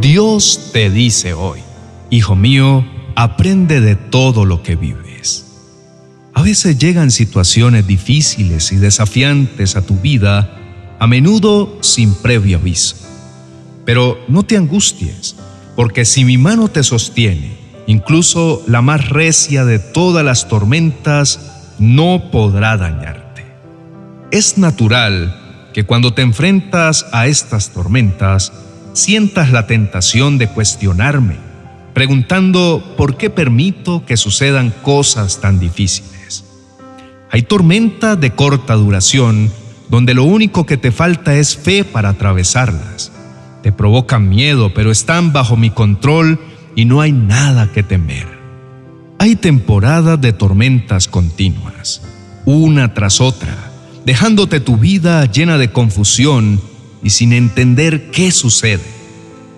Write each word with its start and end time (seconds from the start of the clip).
Dios 0.00 0.70
te 0.72 0.88
dice 0.88 1.34
hoy, 1.34 1.60
Hijo 2.08 2.34
mío, 2.34 2.86
aprende 3.14 3.80
de 3.82 3.96
todo 3.96 4.46
lo 4.46 4.62
que 4.62 4.74
vives. 4.74 5.44
A 6.32 6.42
veces 6.42 6.78
llegan 6.78 7.10
situaciones 7.10 7.86
difíciles 7.86 8.72
y 8.72 8.76
desafiantes 8.76 9.76
a 9.76 9.82
tu 9.82 9.96
vida, 9.96 10.56
a 10.98 11.06
menudo 11.06 11.78
sin 11.82 12.14
previo 12.14 12.56
aviso. 12.56 12.96
Pero 13.84 14.18
no 14.26 14.42
te 14.42 14.56
angusties, 14.56 15.36
porque 15.76 16.06
si 16.06 16.24
mi 16.24 16.38
mano 16.38 16.68
te 16.68 16.82
sostiene, 16.82 17.58
incluso 17.86 18.62
la 18.66 18.80
más 18.80 19.10
recia 19.10 19.66
de 19.66 19.78
todas 19.78 20.24
las 20.24 20.48
tormentas 20.48 21.74
no 21.78 22.30
podrá 22.32 22.78
dañarte. 22.78 23.44
Es 24.30 24.56
natural 24.56 25.68
que 25.74 25.84
cuando 25.84 26.14
te 26.14 26.22
enfrentas 26.22 27.06
a 27.12 27.26
estas 27.26 27.70
tormentas, 27.70 28.52
sientas 28.92 29.50
la 29.50 29.66
tentación 29.66 30.38
de 30.38 30.48
cuestionarme, 30.48 31.36
preguntando 31.94 32.94
por 32.96 33.16
qué 33.16 33.30
permito 33.30 34.04
que 34.06 34.16
sucedan 34.16 34.72
cosas 34.82 35.40
tan 35.40 35.58
difíciles. 35.58 36.44
Hay 37.30 37.42
tormentas 37.42 38.20
de 38.20 38.32
corta 38.32 38.74
duración 38.74 39.52
donde 39.88 40.14
lo 40.14 40.24
único 40.24 40.66
que 40.66 40.76
te 40.76 40.92
falta 40.92 41.34
es 41.34 41.56
fe 41.56 41.84
para 41.84 42.10
atravesarlas. 42.10 43.12
Te 43.62 43.72
provocan 43.72 44.28
miedo, 44.28 44.72
pero 44.72 44.90
están 44.90 45.32
bajo 45.32 45.56
mi 45.56 45.70
control 45.70 46.40
y 46.76 46.84
no 46.84 47.00
hay 47.00 47.12
nada 47.12 47.70
que 47.72 47.82
temer. 47.82 48.26
Hay 49.18 49.36
temporadas 49.36 50.20
de 50.20 50.32
tormentas 50.32 51.06
continuas, 51.06 52.00
una 52.46 52.94
tras 52.94 53.20
otra, 53.20 53.54
dejándote 54.06 54.60
tu 54.60 54.76
vida 54.76 55.26
llena 55.26 55.58
de 55.58 55.70
confusión 55.70 56.60
y 57.02 57.10
sin 57.10 57.32
entender 57.32 58.10
qué 58.10 58.30
sucede. 58.30 58.84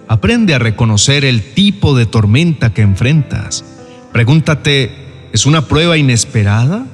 Aprende 0.09 0.55
a 0.55 0.59
reconocer 0.59 1.25
el 1.25 1.43
tipo 1.55 1.97
de 1.97 2.07
tormenta 2.07 2.75
que 2.75 2.83
enfrentas. 2.83 3.65
Pregúntate, 4.12 4.91
¿es 5.33 5.47
una 5.47 5.67
prueba 5.67 5.97
inesperada 5.97 6.87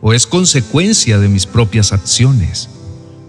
o 0.00 0.12
es 0.12 0.26
consecuencia 0.26 1.18
de 1.18 1.28
mis 1.28 1.46
propias 1.46 1.92
acciones? 1.92 2.70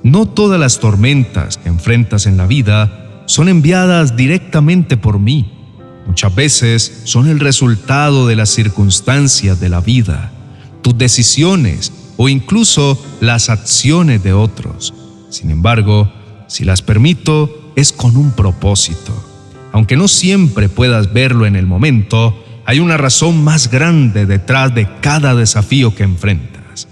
No 0.04 0.28
todas 0.28 0.60
las 0.60 0.80
tormentas 0.80 1.58
que 1.58 1.70
enfrentas 1.70 2.26
en 2.26 2.38
la 2.38 2.46
vida 2.46 3.24
son 3.26 3.50
enviadas 3.50 4.16
directamente 4.16 4.98
por 4.98 5.18
mí. 5.18 5.52
Muchas 6.06 6.36
veces 6.36 7.02
son 7.06 7.28
el 7.28 7.40
resultado 7.40 8.28
de 8.28 8.36
las 8.36 8.50
circunstancias 8.50 9.60
de 9.60 9.70
la 9.70 9.80
vida, 9.80 10.32
tus 10.82 10.98
decisiones 10.98 11.94
o 12.18 12.30
incluso 12.30 13.02
las 13.22 13.50
acciones 13.50 14.22
de 14.22 14.34
otros. 14.34 14.94
Sin 15.30 15.50
embargo, 15.50 16.12
si 16.54 16.64
las 16.66 16.84
permito, 16.84 17.72
es 17.76 17.92
con 17.92 18.16
un 18.16 18.32
propósito. 18.32 19.12
Aunque 19.72 19.98
no 19.98 20.08
siempre 20.08 20.70
puedas 20.70 21.12
verlo 21.12 21.48
en 21.48 21.56
el 21.56 21.66
momento, 21.66 22.44
hay 22.66 22.80
una 22.80 22.96
razón 22.96 23.44
más 23.44 23.72
grande 23.72 24.28
detrás 24.28 24.76
de 24.76 24.88
cada 25.02 25.34
desafío 25.34 25.96
que 25.96 26.04
enfrentas. 26.04 26.88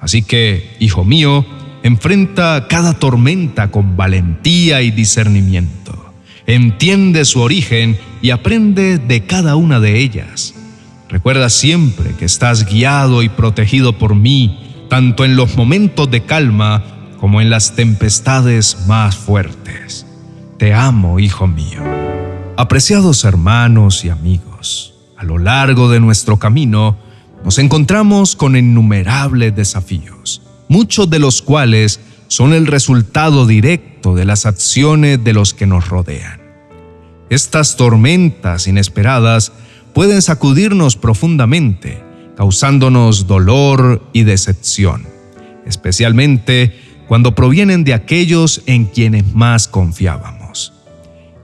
Así 0.00 0.22
que, 0.22 0.76
hijo 0.80 1.02
mío, 1.02 1.46
enfrenta 1.82 2.66
cada 2.68 2.92
tormenta 2.92 3.70
con 3.70 3.96
valentía 3.96 4.82
y 4.82 4.90
discernimiento. 4.90 6.12
Entiende 6.46 7.24
su 7.24 7.40
origen 7.40 7.96
y 8.20 8.30
aprende 8.30 8.98
de 8.98 9.24
cada 9.24 9.56
una 9.56 9.80
de 9.80 9.98
ellas. 9.98 10.54
Recuerda 11.08 11.48
siempre 11.48 12.10
que 12.18 12.26
estás 12.26 12.66
guiado 12.66 13.22
y 13.22 13.30
protegido 13.30 13.94
por 13.96 14.14
mí, 14.14 14.84
tanto 14.90 15.24
en 15.24 15.36
los 15.36 15.56
momentos 15.56 16.10
de 16.10 16.20
calma 16.24 16.95
como 17.26 17.40
en 17.40 17.50
las 17.50 17.74
tempestades 17.74 18.86
más 18.86 19.16
fuertes. 19.16 20.06
Te 20.58 20.72
amo, 20.72 21.18
hijo 21.18 21.48
mío. 21.48 21.82
Apreciados 22.56 23.24
hermanos 23.24 24.04
y 24.04 24.10
amigos, 24.10 24.94
a 25.16 25.24
lo 25.24 25.38
largo 25.38 25.90
de 25.90 25.98
nuestro 25.98 26.36
camino 26.36 26.96
nos 27.44 27.58
encontramos 27.58 28.36
con 28.36 28.54
innumerables 28.54 29.56
desafíos, 29.56 30.40
muchos 30.68 31.10
de 31.10 31.18
los 31.18 31.42
cuales 31.42 31.98
son 32.28 32.52
el 32.52 32.68
resultado 32.68 33.44
directo 33.44 34.14
de 34.14 34.24
las 34.24 34.46
acciones 34.46 35.24
de 35.24 35.32
los 35.32 35.52
que 35.52 35.66
nos 35.66 35.88
rodean. 35.88 36.40
Estas 37.28 37.76
tormentas 37.76 38.68
inesperadas 38.68 39.50
pueden 39.92 40.22
sacudirnos 40.22 40.94
profundamente, 40.94 42.00
causándonos 42.36 43.26
dolor 43.26 44.08
y 44.12 44.22
decepción, 44.22 45.08
especialmente 45.66 46.85
cuando 47.08 47.34
provienen 47.34 47.84
de 47.84 47.94
aquellos 47.94 48.62
en 48.66 48.86
quienes 48.86 49.34
más 49.34 49.68
confiábamos. 49.68 50.72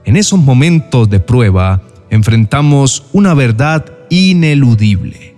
En 0.05 0.17
esos 0.17 0.39
momentos 0.39 1.09
de 1.09 1.19
prueba 1.19 1.81
enfrentamos 2.09 3.05
una 3.13 3.33
verdad 3.33 3.85
ineludible. 4.09 5.35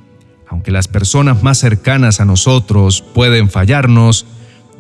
Aunque 0.47 0.71
las 0.71 0.87
personas 0.87 1.43
más 1.43 1.59
cercanas 1.59 2.19
a 2.19 2.25
nosotros 2.25 3.01
pueden 3.01 3.49
fallarnos, 3.49 4.25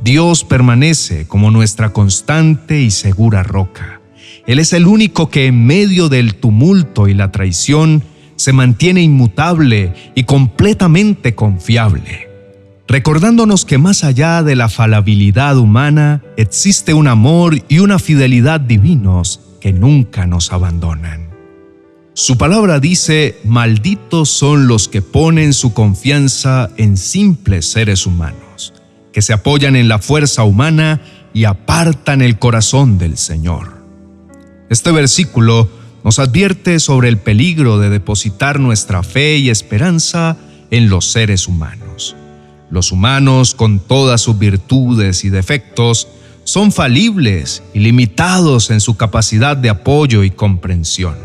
Dios 0.03 0.43
permanece 0.43 1.27
como 1.27 1.51
nuestra 1.51 1.93
constante 1.93 2.81
y 2.81 2.91
segura 2.91 3.43
roca. 3.43 4.01
Él 4.47 4.59
es 4.59 4.73
el 4.73 4.87
único 4.87 5.29
que 5.29 5.47
en 5.47 5.65
medio 5.65 6.09
del 6.09 6.35
tumulto 6.35 7.07
y 7.07 7.13
la 7.13 7.31
traición 7.31 8.03
se 8.35 8.53
mantiene 8.53 9.01
inmutable 9.01 9.93
y 10.13 10.23
completamente 10.23 11.35
confiable 11.35 12.34
recordándonos 12.87 13.65
que 13.65 13.77
más 13.77 14.03
allá 14.03 14.43
de 14.43 14.55
la 14.55 14.69
falabilidad 14.69 15.57
humana 15.57 16.21
existe 16.37 16.93
un 16.93 17.07
amor 17.07 17.57
y 17.67 17.79
una 17.79 17.99
fidelidad 17.99 18.59
divinos 18.59 19.39
que 19.59 19.73
nunca 19.73 20.27
nos 20.27 20.51
abandonan. 20.51 21.29
Su 22.13 22.37
palabra 22.37 22.79
dice, 22.79 23.39
malditos 23.43 24.29
son 24.29 24.67
los 24.67 24.87
que 24.87 25.01
ponen 25.01 25.53
su 25.53 25.73
confianza 25.73 26.69
en 26.77 26.95
simples 26.95 27.69
seres 27.69 28.05
humanos, 28.05 28.73
que 29.11 29.21
se 29.21 29.33
apoyan 29.33 29.75
en 29.75 29.89
la 29.89 29.99
fuerza 29.99 30.43
humana 30.43 31.01
y 31.33 31.43
apartan 31.43 32.21
el 32.21 32.39
corazón 32.39 32.97
del 32.97 33.17
Señor. 33.17 33.75
Este 34.69 34.91
versículo 34.91 35.69
nos 36.05 36.19
advierte 36.19 36.79
sobre 36.79 37.09
el 37.09 37.17
peligro 37.17 37.79
de 37.79 37.89
depositar 37.89 38.59
nuestra 38.59 39.03
fe 39.03 39.37
y 39.37 39.49
esperanza 39.49 40.37
en 40.71 40.89
los 40.89 41.11
seres 41.11 41.47
humanos 41.47 41.84
los 42.69 42.91
humanos, 42.91 43.55
con 43.55 43.79
todas 43.79 44.21
sus 44.21 44.37
virtudes 44.37 45.23
y 45.23 45.29
defectos, 45.29 46.07
son 46.43 46.71
falibles 46.71 47.63
y 47.73 47.79
limitados 47.79 48.69
en 48.69 48.79
su 48.79 48.95
capacidad 48.97 49.57
de 49.57 49.69
apoyo 49.69 50.23
y 50.23 50.31
comprensión. 50.31 51.15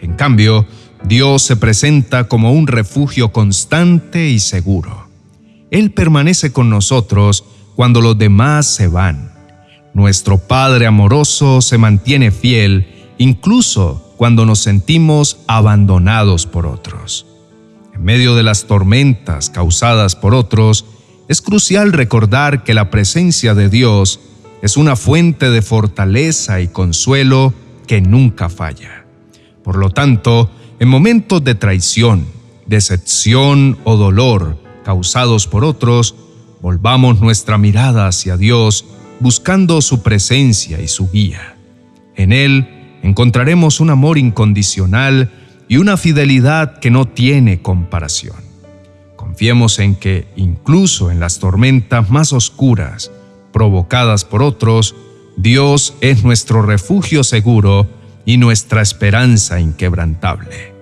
En 0.00 0.14
cambio, 0.14 0.66
Dios 1.04 1.42
se 1.42 1.56
presenta 1.56 2.24
como 2.28 2.52
un 2.52 2.66
refugio 2.66 3.32
constante 3.32 4.28
y 4.28 4.40
seguro. 4.40 5.08
Él 5.70 5.90
permanece 5.92 6.52
con 6.52 6.70
nosotros 6.70 7.44
cuando 7.76 8.00
los 8.00 8.16
demás 8.18 8.66
se 8.66 8.88
van. 8.88 9.32
Nuestro 9.94 10.38
Padre 10.38 10.86
amoroso 10.86 11.60
se 11.60 11.78
mantiene 11.78 12.30
fiel 12.30 13.14
incluso 13.18 14.14
cuando 14.16 14.46
nos 14.46 14.60
sentimos 14.60 15.38
abandonados 15.46 16.46
por 16.46 16.66
otros. 16.66 17.26
En 17.98 18.04
medio 18.04 18.36
de 18.36 18.44
las 18.44 18.66
tormentas 18.66 19.50
causadas 19.50 20.14
por 20.14 20.32
otros, 20.32 20.84
es 21.26 21.42
crucial 21.42 21.92
recordar 21.92 22.62
que 22.62 22.72
la 22.72 22.90
presencia 22.90 23.54
de 23.54 23.68
Dios 23.68 24.20
es 24.62 24.76
una 24.76 24.94
fuente 24.94 25.50
de 25.50 25.62
fortaleza 25.62 26.60
y 26.60 26.68
consuelo 26.68 27.52
que 27.88 28.00
nunca 28.00 28.48
falla. 28.48 29.04
Por 29.64 29.76
lo 29.76 29.90
tanto, 29.90 30.48
en 30.78 30.88
momentos 30.88 31.42
de 31.42 31.56
traición, 31.56 32.26
decepción 32.66 33.78
o 33.82 33.96
dolor 33.96 34.58
causados 34.84 35.48
por 35.48 35.64
otros, 35.64 36.14
volvamos 36.62 37.20
nuestra 37.20 37.58
mirada 37.58 38.06
hacia 38.06 38.36
Dios 38.36 38.84
buscando 39.18 39.82
su 39.82 40.02
presencia 40.04 40.80
y 40.80 40.86
su 40.86 41.10
guía. 41.10 41.56
En 42.14 42.32
Él 42.32 42.98
encontraremos 43.02 43.80
un 43.80 43.90
amor 43.90 44.18
incondicional 44.18 45.32
y 45.68 45.76
una 45.76 45.96
fidelidad 45.96 46.78
que 46.80 46.90
no 46.90 47.06
tiene 47.06 47.60
comparación. 47.60 48.36
Confiemos 49.16 49.78
en 49.78 49.94
que, 49.94 50.26
incluso 50.36 51.10
en 51.10 51.20
las 51.20 51.38
tormentas 51.38 52.10
más 52.10 52.32
oscuras, 52.32 53.10
provocadas 53.52 54.24
por 54.24 54.42
otros, 54.42 54.94
Dios 55.36 55.94
es 56.00 56.24
nuestro 56.24 56.62
refugio 56.62 57.22
seguro 57.22 57.88
y 58.24 58.38
nuestra 58.38 58.82
esperanza 58.82 59.60
inquebrantable. 59.60 60.72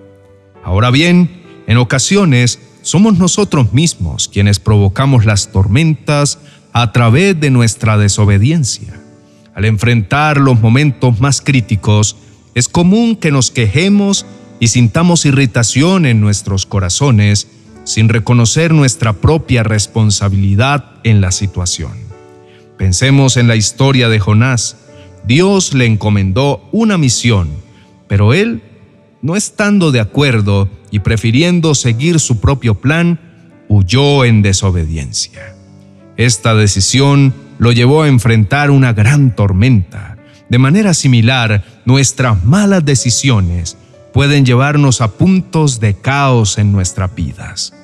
Ahora 0.64 0.90
bien, 0.90 1.42
en 1.66 1.76
ocasiones 1.76 2.60
somos 2.82 3.18
nosotros 3.18 3.72
mismos 3.72 4.28
quienes 4.28 4.60
provocamos 4.60 5.24
las 5.24 5.50
tormentas 5.50 6.38
a 6.72 6.92
través 6.92 7.38
de 7.40 7.50
nuestra 7.50 7.98
desobediencia. 7.98 9.00
Al 9.54 9.64
enfrentar 9.64 10.38
los 10.38 10.60
momentos 10.60 11.20
más 11.20 11.40
críticos, 11.40 12.16
es 12.54 12.68
común 12.68 13.16
que 13.16 13.30
nos 13.30 13.50
quejemos 13.50 14.26
y 14.60 14.68
sintamos 14.68 15.26
irritación 15.26 16.06
en 16.06 16.20
nuestros 16.20 16.66
corazones 16.66 17.48
sin 17.84 18.08
reconocer 18.08 18.72
nuestra 18.72 19.12
propia 19.12 19.62
responsabilidad 19.62 20.84
en 21.04 21.20
la 21.20 21.30
situación. 21.30 21.92
Pensemos 22.76 23.36
en 23.36 23.48
la 23.48 23.56
historia 23.56 24.08
de 24.08 24.18
Jonás. 24.18 24.76
Dios 25.26 25.72
le 25.72 25.86
encomendó 25.86 26.68
una 26.72 26.98
misión 26.98 27.48
Pero 28.08 28.34
él, 28.34 28.62
no 29.22 29.34
estando 29.34 29.90
de 29.90 29.98
acuerdo 29.98 30.68
y 30.92 31.00
prefiriendo 31.00 31.74
seguir 31.74 32.20
su 32.20 32.40
propio 32.40 32.76
plan, 32.76 33.18
huyó 33.68 34.24
en 34.24 34.42
desobediencia. 34.42 35.56
Esta 36.16 36.54
decisión 36.54 37.34
lo 37.58 37.72
llevó 37.72 38.02
a 38.02 38.08
enfrentar 38.08 38.70
una 38.70 38.92
gran 38.92 39.34
tormenta. 39.34 40.18
De 40.48 40.58
manera 40.58 40.94
similar, 40.94 41.64
nuestras 41.84 42.44
malas 42.44 42.84
decisiones 42.84 43.76
pueden 44.16 44.46
llevarnos 44.46 45.02
a 45.02 45.08
puntos 45.08 45.78
de 45.78 45.92
caos 45.92 46.56
en 46.56 46.72
nuestras 46.72 47.14
vidas. 47.14 47.74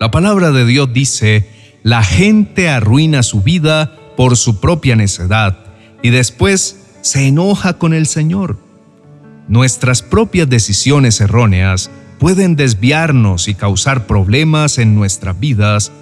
La 0.00 0.10
palabra 0.10 0.50
de 0.50 0.66
Dios 0.66 0.92
dice, 0.92 1.48
la 1.84 2.02
gente 2.02 2.68
arruina 2.68 3.22
su 3.22 3.40
vida 3.40 3.96
por 4.16 4.36
su 4.36 4.58
propia 4.58 4.96
necedad 4.96 5.56
y 6.02 6.10
después 6.10 6.80
se 7.02 7.28
enoja 7.28 7.74
con 7.74 7.94
el 7.94 8.08
Señor. 8.08 8.58
Nuestras 9.46 10.02
propias 10.02 10.50
decisiones 10.50 11.20
erróneas 11.20 11.88
pueden 12.18 12.56
desviarnos 12.56 13.46
y 13.46 13.54
causar 13.54 14.08
problemas 14.08 14.78
en 14.78 14.96
nuestras 14.96 15.38
vidas 15.38 15.92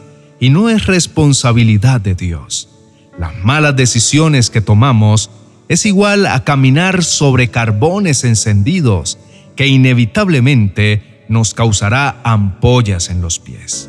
y 0.41 0.49
no 0.49 0.71
es 0.71 0.87
responsabilidad 0.87 2.01
de 2.01 2.15
Dios. 2.15 2.71
Las 3.19 3.37
malas 3.45 3.77
decisiones 3.77 4.49
que 4.49 4.63
tomamos 4.63 5.29
es 5.69 5.85
igual 5.85 6.25
a 6.25 6.43
caminar 6.43 7.05
sobre 7.05 7.49
carbones 7.49 8.25
encendidos 8.25 9.19
que 9.63 9.69
inevitablemente 9.69 11.25
nos 11.29 11.55
causará 11.55 12.21
ampollas 12.25 13.11
en 13.11 13.23
los 13.23 13.39
pies. 13.39 13.89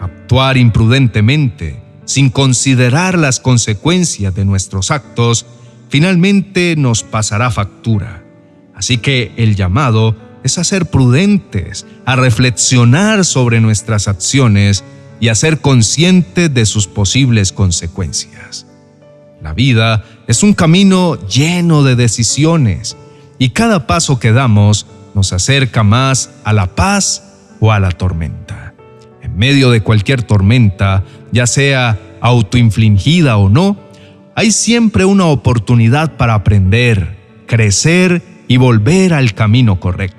Actuar 0.00 0.56
imprudentemente, 0.56 1.80
sin 2.04 2.30
considerar 2.30 3.16
las 3.16 3.38
consecuencias 3.38 4.34
de 4.34 4.44
nuestros 4.44 4.90
actos, 4.90 5.46
finalmente 5.88 6.74
nos 6.76 7.04
pasará 7.04 7.52
factura. 7.52 8.24
Así 8.74 8.98
que 8.98 9.30
el 9.36 9.54
llamado 9.54 10.16
es 10.42 10.58
a 10.58 10.64
ser 10.64 10.86
prudentes, 10.86 11.86
a 12.04 12.16
reflexionar 12.16 13.24
sobre 13.24 13.60
nuestras 13.60 14.08
acciones 14.08 14.82
y 15.20 15.28
a 15.28 15.36
ser 15.36 15.60
conscientes 15.60 16.52
de 16.52 16.66
sus 16.66 16.88
posibles 16.88 17.52
consecuencias. 17.52 18.66
La 19.40 19.54
vida 19.54 20.04
es 20.26 20.42
un 20.42 20.54
camino 20.54 21.24
lleno 21.28 21.84
de 21.84 21.94
decisiones 21.94 22.96
y 23.38 23.50
cada 23.50 23.86
paso 23.86 24.18
que 24.18 24.32
damos 24.32 24.86
nos 25.14 25.32
acerca 25.32 25.82
más 25.82 26.30
a 26.44 26.52
la 26.52 26.74
paz 26.74 27.24
o 27.60 27.72
a 27.72 27.80
la 27.80 27.90
tormenta. 27.90 28.74
En 29.22 29.36
medio 29.36 29.70
de 29.70 29.82
cualquier 29.82 30.22
tormenta, 30.22 31.04
ya 31.32 31.46
sea 31.46 31.98
autoinfligida 32.20 33.36
o 33.36 33.48
no, 33.48 33.76
hay 34.34 34.52
siempre 34.52 35.04
una 35.04 35.26
oportunidad 35.26 36.16
para 36.16 36.34
aprender, 36.34 37.16
crecer 37.46 38.22
y 38.46 38.56
volver 38.56 39.12
al 39.12 39.34
camino 39.34 39.80
correcto. 39.80 40.18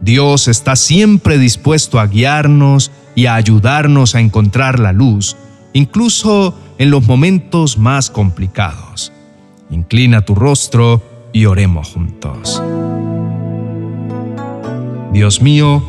Dios 0.00 0.48
está 0.48 0.76
siempre 0.76 1.38
dispuesto 1.38 2.00
a 2.00 2.06
guiarnos 2.06 2.90
y 3.14 3.26
a 3.26 3.34
ayudarnos 3.34 4.14
a 4.14 4.20
encontrar 4.20 4.78
la 4.78 4.92
luz, 4.92 5.36
incluso 5.72 6.58
en 6.78 6.90
los 6.90 7.06
momentos 7.06 7.76
más 7.76 8.10
complicados. 8.10 9.12
Inclina 9.70 10.22
tu 10.22 10.34
rostro 10.34 11.02
y 11.32 11.46
oremos 11.46 11.88
juntos. 11.88 12.62
Dios 15.12 15.42
mío, 15.42 15.82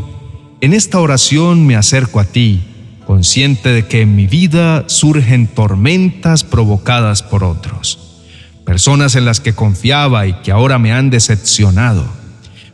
en 0.62 0.74
esta 0.74 1.00
oración 1.00 1.66
me 1.66 1.76
acerco 1.76 2.20
a 2.20 2.26
ti, 2.26 2.62
consciente 3.06 3.70
de 3.70 3.88
que 3.88 4.02
en 4.02 4.16
mi 4.16 4.28
vida 4.28 4.86
surgen 4.88 5.48
tormentas 5.48 6.44
provocadas 6.44 7.24
por 7.24 7.44
otros, 7.44 8.22
personas 8.66 9.16
en 9.16 9.26
las 9.26 9.40
que 9.40 9.54
confiaba 9.54 10.28
y 10.28 10.34
que 10.42 10.52
ahora 10.52 10.80
me 10.80 10.92
han 10.92 11.10
decepcionado. 11.10 12.06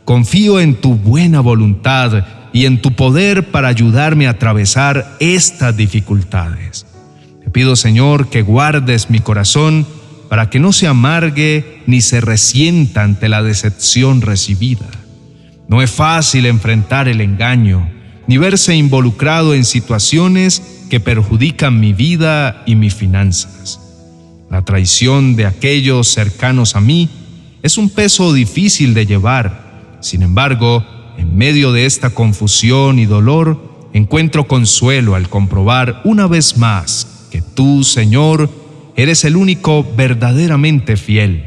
Confío 0.04 0.60
en 0.60 0.74
tu 0.74 0.94
buena 0.94 1.40
voluntad 1.40 2.24
y 2.52 2.64
en 2.64 2.80
tu 2.80 2.92
poder 2.92 3.50
para 3.50 3.68
ayudarme 3.68 4.26
a 4.26 4.30
atravesar 4.30 5.16
estas 5.20 5.76
dificultades. 5.76 6.86
Te 7.44 7.50
pido, 7.50 7.76
Señor, 7.76 8.28
que 8.28 8.42
guardes 8.42 9.10
mi 9.10 9.20
corazón 9.20 9.86
para 10.28 10.50
que 10.50 10.60
no 10.60 10.72
se 10.72 10.86
amargue 10.86 11.82
ni 11.86 12.00
se 12.00 12.20
resienta 12.20 13.02
ante 13.02 13.28
la 13.28 13.42
decepción 13.42 14.20
recibida. 14.20 14.86
No 15.68 15.82
es 15.82 15.90
fácil 15.90 16.46
enfrentar 16.46 17.08
el 17.08 17.20
engaño, 17.20 17.88
ni 18.26 18.38
verse 18.38 18.74
involucrado 18.74 19.54
en 19.54 19.64
situaciones 19.64 20.62
que 20.90 21.00
perjudican 21.00 21.80
mi 21.80 21.92
vida 21.92 22.62
y 22.66 22.74
mis 22.74 22.94
finanzas. 22.94 23.80
La 24.50 24.62
traición 24.62 25.36
de 25.36 25.46
aquellos 25.46 26.08
cercanos 26.08 26.76
a 26.76 26.80
mí 26.80 27.08
es 27.62 27.76
un 27.76 27.90
peso 27.90 28.32
difícil 28.32 28.94
de 28.94 29.06
llevar. 29.06 29.98
Sin 30.00 30.22
embargo, 30.22 30.84
en 31.18 31.36
medio 31.36 31.72
de 31.72 31.84
esta 31.84 32.10
confusión 32.10 32.98
y 32.98 33.06
dolor, 33.06 33.88
encuentro 33.92 34.46
consuelo 34.46 35.14
al 35.14 35.28
comprobar 35.28 36.00
una 36.04 36.26
vez 36.26 36.56
más 36.56 37.28
que 37.30 37.42
tú, 37.42 37.84
Señor, 37.84 38.50
Eres 38.98 39.22
el 39.22 39.36
único 39.36 39.86
verdaderamente 39.96 40.96
fiel. 40.96 41.44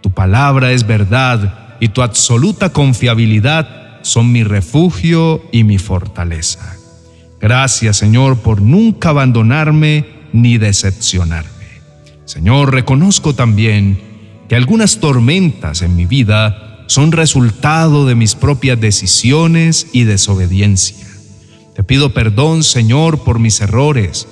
Tu 0.00 0.10
palabra 0.10 0.72
es 0.72 0.84
verdad 0.84 1.76
y 1.78 1.90
tu 1.90 2.02
absoluta 2.02 2.70
confiabilidad 2.70 4.00
son 4.02 4.32
mi 4.32 4.42
refugio 4.42 5.44
y 5.52 5.62
mi 5.62 5.78
fortaleza. 5.78 6.76
Gracias 7.40 7.98
Señor 7.98 8.38
por 8.38 8.60
nunca 8.60 9.10
abandonarme 9.10 10.06
ni 10.32 10.58
decepcionarme. 10.58 11.52
Señor, 12.24 12.74
reconozco 12.74 13.32
también 13.32 14.00
que 14.48 14.56
algunas 14.56 14.98
tormentas 14.98 15.82
en 15.82 15.94
mi 15.94 16.04
vida 16.04 16.82
son 16.88 17.12
resultado 17.12 18.06
de 18.06 18.16
mis 18.16 18.34
propias 18.34 18.80
decisiones 18.80 19.86
y 19.92 20.02
desobediencia. 20.02 21.06
Te 21.76 21.84
pido 21.84 22.12
perdón, 22.12 22.64
Señor, 22.64 23.22
por 23.22 23.38
mis 23.38 23.60
errores 23.60 24.26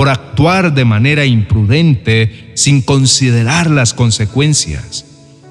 por 0.00 0.08
actuar 0.08 0.72
de 0.72 0.86
manera 0.86 1.26
imprudente 1.26 2.52
sin 2.54 2.80
considerar 2.80 3.70
las 3.70 3.92
consecuencias. 3.92 5.04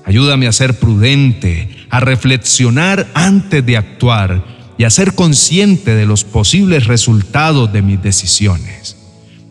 Ayúdame 0.06 0.48
a 0.48 0.52
ser 0.52 0.80
prudente, 0.80 1.70
a 1.92 2.00
reflexionar 2.00 3.06
antes 3.14 3.64
de 3.64 3.78
actuar 3.78 4.44
y 4.76 4.86
a 4.86 4.90
ser 4.90 5.14
consciente 5.14 5.94
de 5.94 6.08
los 6.08 6.24
posibles 6.24 6.88
resultados 6.88 7.72
de 7.72 7.84
mis 7.84 8.02
decisiones. 8.02 8.98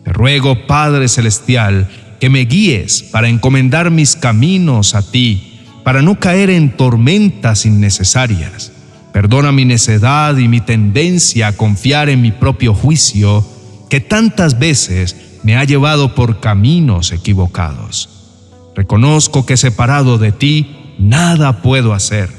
Te 0.03 0.11
ruego, 0.11 0.67
Padre 0.67 1.07
Celestial, 1.07 1.87
que 2.19 2.29
me 2.29 2.41
guíes 2.41 3.01
para 3.03 3.29
encomendar 3.29 3.91
mis 3.91 4.17
caminos 4.17 4.95
a 4.95 5.11
ti, 5.11 5.61
para 5.85 6.01
no 6.01 6.19
caer 6.19 6.49
en 6.49 6.75
tormentas 6.75 7.65
innecesarias. 7.65 8.73
Perdona 9.13 9.53
mi 9.53 9.63
necedad 9.63 10.35
y 10.35 10.49
mi 10.49 10.59
tendencia 10.59 11.47
a 11.47 11.53
confiar 11.53 12.09
en 12.09 12.21
mi 12.21 12.33
propio 12.33 12.73
juicio 12.73 13.58
que 13.89 13.99
tantas 13.99 14.59
veces 14.59 15.15
me 15.43 15.55
ha 15.55 15.63
llevado 15.63 16.15
por 16.15 16.39
caminos 16.39 17.11
equivocados. 17.11 18.09
Reconozco 18.75 19.45
que 19.45 19.57
separado 19.57 20.17
de 20.17 20.31
ti 20.31 20.95
nada 20.97 21.61
puedo 21.61 21.93
hacer. 21.93 22.29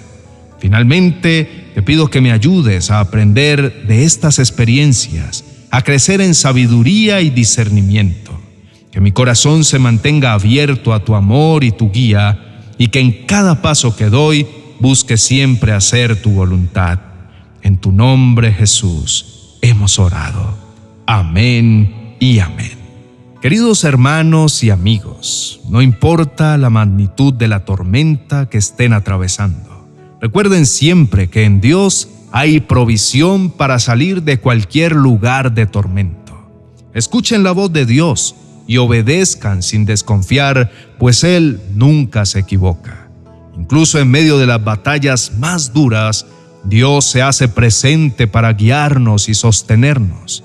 Finalmente, 0.58 1.70
te 1.74 1.82
pido 1.82 2.08
que 2.08 2.20
me 2.20 2.32
ayudes 2.32 2.90
a 2.90 3.00
aprender 3.00 3.86
de 3.86 4.04
estas 4.04 4.38
experiencias, 4.38 5.44
a 5.70 5.82
crecer 5.82 6.20
en 6.20 6.34
sabiduría 6.34 7.20
y 7.20 7.30
discernimiento, 7.30 8.38
que 8.90 9.00
mi 9.00 9.12
corazón 9.12 9.64
se 9.64 9.78
mantenga 9.78 10.32
abierto 10.32 10.92
a 10.92 11.04
tu 11.04 11.14
amor 11.14 11.64
y 11.64 11.72
tu 11.72 11.90
guía, 11.90 12.64
y 12.76 12.88
que 12.88 13.00
en 13.00 13.26
cada 13.26 13.62
paso 13.62 13.96
que 13.96 14.06
doy 14.06 14.46
busque 14.78 15.16
siempre 15.16 15.72
hacer 15.72 16.20
tu 16.20 16.30
voluntad. 16.30 16.98
En 17.62 17.76
tu 17.76 17.92
nombre, 17.92 18.52
Jesús, 18.52 19.56
hemos 19.60 19.98
orado. 19.98 20.59
Amén 21.12 22.14
y 22.20 22.38
amén. 22.38 22.78
Queridos 23.42 23.82
hermanos 23.82 24.62
y 24.62 24.70
amigos, 24.70 25.60
no 25.68 25.82
importa 25.82 26.56
la 26.56 26.70
magnitud 26.70 27.34
de 27.34 27.48
la 27.48 27.64
tormenta 27.64 28.48
que 28.48 28.58
estén 28.58 28.92
atravesando, 28.92 29.88
recuerden 30.20 30.66
siempre 30.66 31.28
que 31.28 31.42
en 31.42 31.60
Dios 31.60 32.10
hay 32.30 32.60
provisión 32.60 33.50
para 33.50 33.80
salir 33.80 34.22
de 34.22 34.38
cualquier 34.38 34.92
lugar 34.92 35.52
de 35.52 35.66
tormento. 35.66 36.48
Escuchen 36.94 37.42
la 37.42 37.50
voz 37.50 37.72
de 37.72 37.86
Dios 37.86 38.36
y 38.68 38.76
obedezcan 38.76 39.64
sin 39.64 39.86
desconfiar, 39.86 40.70
pues 40.96 41.24
Él 41.24 41.60
nunca 41.74 42.24
se 42.24 42.38
equivoca. 42.38 43.08
Incluso 43.58 43.98
en 43.98 44.08
medio 44.12 44.38
de 44.38 44.46
las 44.46 44.62
batallas 44.62 45.32
más 45.40 45.72
duras, 45.72 46.26
Dios 46.62 47.04
se 47.04 47.20
hace 47.20 47.48
presente 47.48 48.28
para 48.28 48.52
guiarnos 48.52 49.28
y 49.28 49.34
sostenernos. 49.34 50.44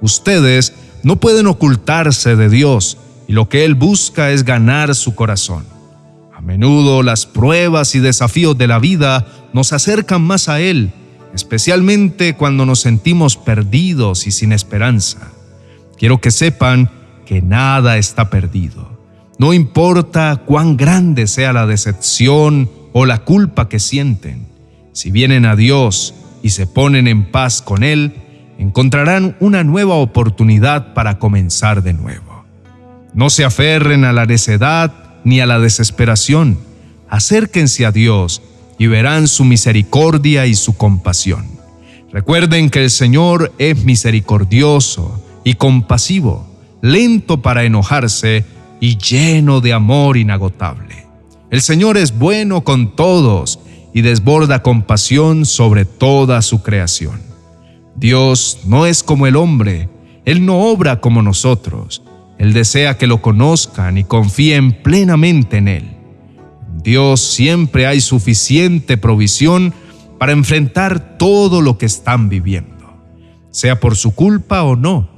Ustedes 0.00 0.74
no 1.02 1.16
pueden 1.16 1.46
ocultarse 1.46 2.36
de 2.36 2.48
Dios 2.48 2.98
y 3.28 3.32
lo 3.32 3.48
que 3.48 3.64
Él 3.64 3.74
busca 3.74 4.30
es 4.30 4.44
ganar 4.44 4.94
su 4.94 5.14
corazón. 5.14 5.64
A 6.34 6.40
menudo 6.40 7.02
las 7.02 7.26
pruebas 7.26 7.94
y 7.94 8.00
desafíos 8.00 8.56
de 8.58 8.66
la 8.66 8.78
vida 8.78 9.26
nos 9.52 9.72
acercan 9.72 10.22
más 10.22 10.48
a 10.48 10.60
Él, 10.60 10.92
especialmente 11.34 12.36
cuando 12.36 12.66
nos 12.66 12.80
sentimos 12.80 13.36
perdidos 13.36 14.26
y 14.26 14.30
sin 14.30 14.52
esperanza. 14.52 15.32
Quiero 15.98 16.20
que 16.20 16.30
sepan 16.30 16.90
que 17.24 17.42
nada 17.42 17.98
está 17.98 18.30
perdido. 18.30 18.96
No 19.38 19.52
importa 19.52 20.42
cuán 20.46 20.76
grande 20.76 21.26
sea 21.26 21.52
la 21.52 21.66
decepción 21.66 22.70
o 22.92 23.04
la 23.04 23.24
culpa 23.24 23.68
que 23.68 23.78
sienten. 23.78 24.46
Si 24.92 25.10
vienen 25.10 25.44
a 25.44 25.56
Dios 25.56 26.14
y 26.42 26.50
se 26.50 26.66
ponen 26.66 27.06
en 27.06 27.30
paz 27.30 27.60
con 27.60 27.82
Él, 27.82 28.14
encontrarán 28.58 29.36
una 29.40 29.64
nueva 29.64 29.94
oportunidad 29.94 30.94
para 30.94 31.18
comenzar 31.18 31.82
de 31.82 31.92
nuevo. 31.92 32.44
No 33.14 33.30
se 33.30 33.44
aferren 33.44 34.04
a 34.04 34.12
la 34.12 34.26
necedad 34.26 34.92
ni 35.24 35.40
a 35.40 35.46
la 35.46 35.58
desesperación. 35.58 36.58
Acérquense 37.08 37.86
a 37.86 37.92
Dios 37.92 38.42
y 38.78 38.86
verán 38.86 39.28
su 39.28 39.44
misericordia 39.44 40.46
y 40.46 40.54
su 40.54 40.76
compasión. 40.76 41.46
Recuerden 42.12 42.70
que 42.70 42.84
el 42.84 42.90
Señor 42.90 43.52
es 43.58 43.84
misericordioso 43.84 45.22
y 45.44 45.54
compasivo, 45.54 46.46
lento 46.82 47.42
para 47.42 47.64
enojarse 47.64 48.44
y 48.80 48.96
lleno 48.96 49.60
de 49.60 49.72
amor 49.72 50.16
inagotable. 50.16 51.06
El 51.50 51.62
Señor 51.62 51.96
es 51.96 52.18
bueno 52.18 52.64
con 52.64 52.96
todos 52.96 53.60
y 53.94 54.02
desborda 54.02 54.62
compasión 54.62 55.46
sobre 55.46 55.84
toda 55.84 56.42
su 56.42 56.62
creación. 56.62 57.20
Dios 57.96 58.60
no 58.66 58.86
es 58.86 59.02
como 59.02 59.26
el 59.26 59.36
hombre, 59.36 59.88
Él 60.24 60.44
no 60.44 60.58
obra 60.58 61.00
como 61.00 61.22
nosotros. 61.22 62.02
Él 62.38 62.52
desea 62.52 62.98
que 62.98 63.06
lo 63.06 63.22
conozcan 63.22 63.96
y 63.96 64.04
confíen 64.04 64.82
plenamente 64.82 65.56
en 65.56 65.68
Él. 65.68 65.96
Dios 66.82 67.20
siempre 67.20 67.86
hay 67.86 68.00
suficiente 68.00 68.96
provisión 68.98 69.72
para 70.18 70.32
enfrentar 70.32 71.16
todo 71.18 71.62
lo 71.62 71.78
que 71.78 71.86
están 71.86 72.28
viviendo, 72.28 72.94
sea 73.50 73.80
por 73.80 73.96
su 73.96 74.14
culpa 74.14 74.62
o 74.62 74.76
no. 74.76 75.08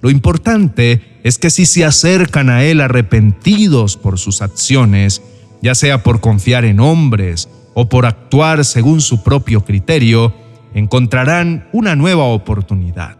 Lo 0.00 0.10
importante 0.10 1.20
es 1.24 1.38
que 1.38 1.50
si 1.50 1.66
se 1.66 1.84
acercan 1.84 2.48
a 2.50 2.62
Él 2.62 2.80
arrepentidos 2.80 3.96
por 3.96 4.18
sus 4.18 4.42
acciones, 4.42 5.22
ya 5.60 5.74
sea 5.74 6.04
por 6.04 6.20
confiar 6.20 6.64
en 6.64 6.78
hombres 6.78 7.48
o 7.74 7.88
por 7.88 8.06
actuar 8.06 8.64
según 8.64 9.00
su 9.00 9.22
propio 9.24 9.64
criterio, 9.64 10.32
encontrarán 10.74 11.68
una 11.72 11.96
nueva 11.96 12.24
oportunidad. 12.24 13.18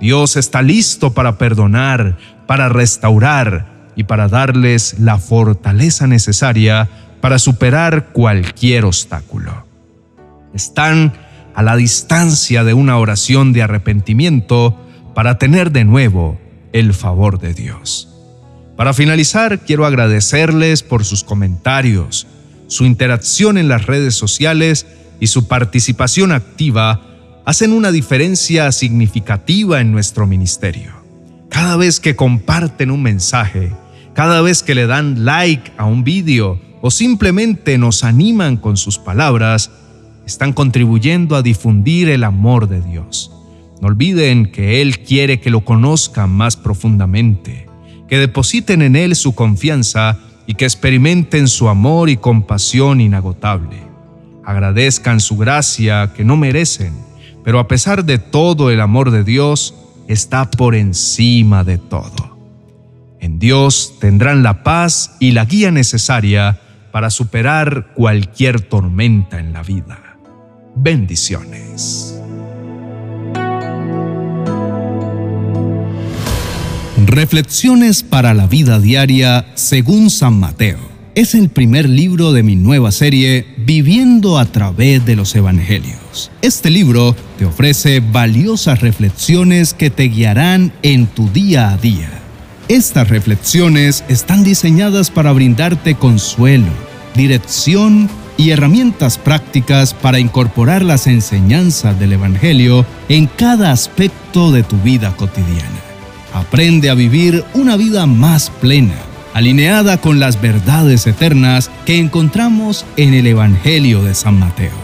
Dios 0.00 0.36
está 0.36 0.62
listo 0.62 1.14
para 1.14 1.38
perdonar, 1.38 2.16
para 2.46 2.68
restaurar 2.68 3.90
y 3.96 4.04
para 4.04 4.28
darles 4.28 4.98
la 4.98 5.18
fortaleza 5.18 6.06
necesaria 6.06 6.88
para 7.20 7.38
superar 7.38 8.08
cualquier 8.12 8.84
obstáculo. 8.84 9.66
Están 10.52 11.14
a 11.54 11.62
la 11.62 11.76
distancia 11.76 12.64
de 12.64 12.74
una 12.74 12.98
oración 12.98 13.52
de 13.52 13.62
arrepentimiento 13.62 14.78
para 15.14 15.38
tener 15.38 15.70
de 15.70 15.84
nuevo 15.84 16.38
el 16.72 16.92
favor 16.92 17.38
de 17.38 17.54
Dios. 17.54 18.10
Para 18.76 18.92
finalizar, 18.92 19.60
quiero 19.60 19.86
agradecerles 19.86 20.82
por 20.82 21.04
sus 21.04 21.22
comentarios, 21.22 22.26
su 22.66 22.84
interacción 22.84 23.58
en 23.58 23.68
las 23.68 23.86
redes 23.86 24.14
sociales 24.14 24.86
y 25.20 25.28
su 25.28 25.48
participación 25.48 26.32
activa 26.32 27.00
hacen 27.44 27.72
una 27.72 27.92
diferencia 27.92 28.72
significativa 28.72 29.80
en 29.80 29.92
nuestro 29.92 30.26
ministerio. 30.26 30.92
Cada 31.50 31.76
vez 31.76 32.00
que 32.00 32.16
comparten 32.16 32.90
un 32.90 33.02
mensaje, 33.02 33.72
cada 34.14 34.40
vez 34.40 34.62
que 34.62 34.74
le 34.74 34.86
dan 34.86 35.24
like 35.24 35.72
a 35.76 35.84
un 35.84 36.04
vídeo 36.04 36.60
o 36.80 36.90
simplemente 36.90 37.78
nos 37.78 38.04
animan 38.04 38.56
con 38.56 38.76
sus 38.76 38.98
palabras, 38.98 39.70
están 40.26 40.52
contribuyendo 40.52 41.36
a 41.36 41.42
difundir 41.42 42.08
el 42.08 42.24
amor 42.24 42.68
de 42.68 42.80
Dios. 42.80 43.30
No 43.80 43.88
olviden 43.88 44.50
que 44.50 44.80
Él 44.80 45.00
quiere 45.00 45.40
que 45.40 45.50
lo 45.50 45.64
conozcan 45.64 46.30
más 46.30 46.56
profundamente 46.56 47.64
que 48.08 48.18
depositen 48.18 48.82
en 48.82 48.96
Él 48.96 49.16
su 49.16 49.34
confianza 49.34 50.18
y 50.46 50.54
que 50.54 50.64
experimenten 50.64 51.48
su 51.48 51.68
amor 51.68 52.10
y 52.10 52.16
compasión 52.16 53.00
inagotable. 53.00 53.78
Agradezcan 54.44 55.20
su 55.20 55.36
gracia 55.36 56.12
que 56.14 56.24
no 56.24 56.36
merecen, 56.36 56.92
pero 57.44 57.58
a 57.58 57.68
pesar 57.68 58.04
de 58.04 58.18
todo 58.18 58.70
el 58.70 58.80
amor 58.80 59.10
de 59.10 59.24
Dios 59.24 59.74
está 60.08 60.50
por 60.50 60.74
encima 60.74 61.64
de 61.64 61.78
todo. 61.78 62.36
En 63.20 63.38
Dios 63.38 63.94
tendrán 64.00 64.42
la 64.42 64.62
paz 64.62 65.16
y 65.18 65.30
la 65.30 65.46
guía 65.46 65.70
necesaria 65.70 66.60
para 66.92 67.10
superar 67.10 67.92
cualquier 67.94 68.60
tormenta 68.60 69.40
en 69.40 69.52
la 69.52 69.62
vida. 69.62 70.18
Bendiciones. 70.76 72.23
Reflexiones 77.06 78.02
para 78.02 78.32
la 78.32 78.46
vida 78.46 78.80
diaria 78.80 79.44
según 79.56 80.08
San 80.08 80.40
Mateo. 80.40 80.78
Es 81.14 81.34
el 81.34 81.50
primer 81.50 81.86
libro 81.86 82.32
de 82.32 82.42
mi 82.42 82.56
nueva 82.56 82.92
serie 82.92 83.46
Viviendo 83.58 84.38
a 84.38 84.46
través 84.46 85.04
de 85.04 85.14
los 85.14 85.36
Evangelios. 85.36 86.30
Este 86.40 86.70
libro 86.70 87.14
te 87.38 87.44
ofrece 87.44 88.00
valiosas 88.00 88.80
reflexiones 88.80 89.74
que 89.74 89.90
te 89.90 90.04
guiarán 90.04 90.72
en 90.82 91.06
tu 91.06 91.28
día 91.28 91.72
a 91.72 91.76
día. 91.76 92.08
Estas 92.68 93.10
reflexiones 93.10 94.02
están 94.08 94.42
diseñadas 94.42 95.10
para 95.10 95.32
brindarte 95.32 95.96
consuelo, 95.96 96.72
dirección 97.14 98.08
y 98.38 98.48
herramientas 98.48 99.18
prácticas 99.18 99.92
para 99.92 100.20
incorporar 100.20 100.82
las 100.82 101.06
enseñanzas 101.06 102.00
del 102.00 102.14
Evangelio 102.14 102.86
en 103.10 103.26
cada 103.26 103.72
aspecto 103.72 104.52
de 104.52 104.62
tu 104.62 104.78
vida 104.78 105.14
cotidiana. 105.14 105.83
Aprende 106.34 106.90
a 106.90 106.94
vivir 106.94 107.44
una 107.54 107.76
vida 107.76 108.06
más 108.06 108.50
plena, 108.50 108.96
alineada 109.34 109.98
con 110.00 110.18
las 110.18 110.40
verdades 110.40 111.06
eternas 111.06 111.70
que 111.86 111.98
encontramos 111.98 112.84
en 112.96 113.14
el 113.14 113.28
Evangelio 113.28 114.02
de 114.02 114.14
San 114.14 114.40
Mateo. 114.40 114.74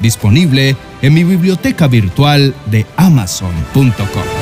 Disponible 0.00 0.76
en 1.00 1.14
mi 1.14 1.24
biblioteca 1.24 1.88
virtual 1.88 2.54
de 2.66 2.86
amazon.com. 2.96 4.39